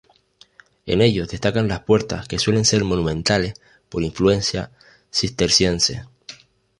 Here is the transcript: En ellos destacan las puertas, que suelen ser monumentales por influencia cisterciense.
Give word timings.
En 0.87 0.99
ellos 0.99 1.27
destacan 1.27 1.67
las 1.67 1.81
puertas, 1.83 2.27
que 2.27 2.39
suelen 2.39 2.65
ser 2.65 2.83
monumentales 2.83 3.53
por 3.87 4.01
influencia 4.01 4.71
cisterciense. 5.13 6.05